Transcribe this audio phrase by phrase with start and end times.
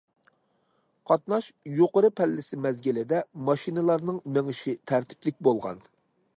[1.09, 1.49] قاتناش
[1.81, 5.89] يۇقىرى پەللىسى مەزگىلىدە، ماشىنىلارنىڭ مېڭىشى تەرتىپلىك بولغان.